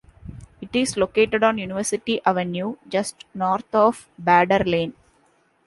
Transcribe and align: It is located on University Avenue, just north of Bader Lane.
It 0.61 0.75
is 0.75 0.97
located 0.97 1.43
on 1.43 1.59
University 1.59 2.19
Avenue, 2.25 2.77
just 2.89 3.23
north 3.35 3.65
of 3.75 4.09
Bader 4.17 4.63
Lane. 4.63 4.95